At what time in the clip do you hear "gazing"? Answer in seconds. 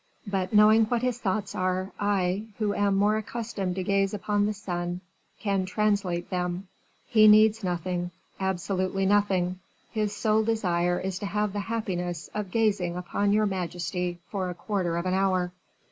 12.49-12.95